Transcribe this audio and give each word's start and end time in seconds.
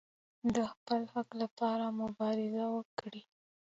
د 0.55 0.57
خپل 0.71 1.01
حق 1.13 1.29
لپاره 1.41 1.85
مبارزه 2.01 2.65
وکړئ 2.75 3.23